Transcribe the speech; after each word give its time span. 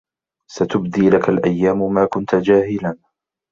ستبدي 0.51 1.09
لك 1.09 1.29
الأيام 1.29 1.93
ما 1.93 2.05
كنت 2.05 2.35
جاهلا 2.35 2.97